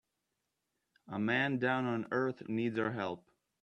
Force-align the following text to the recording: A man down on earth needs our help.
A 1.09 1.19
man 1.19 1.59
down 1.59 1.85
on 1.85 2.07
earth 2.09 2.49
needs 2.49 2.79
our 2.79 2.91
help. 2.91 3.23